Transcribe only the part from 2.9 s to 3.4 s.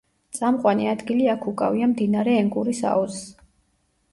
აუზს.